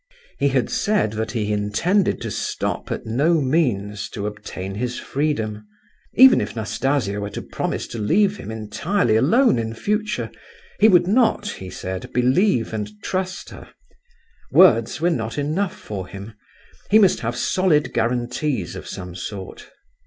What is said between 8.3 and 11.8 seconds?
him entirely alone in future, he would not (he